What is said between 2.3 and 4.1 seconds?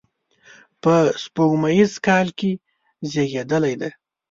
کې زیږېدلی دی.